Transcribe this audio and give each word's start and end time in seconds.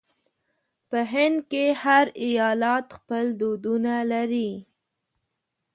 په 0.89 0.99
هند 1.13 1.37
کې 1.51 1.65
هر 1.83 2.05
ایالت 2.25 2.85
خپل 2.97 3.25
دودونه 3.39 3.93
لري. 4.11 4.51